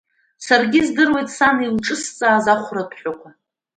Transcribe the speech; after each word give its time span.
Саргьы 0.45 0.79
издыруеит 0.81 1.29
сан 1.37 1.57
илҿысҵааз 1.65 2.45
ахәраҭәҳәақәа. 2.53 3.29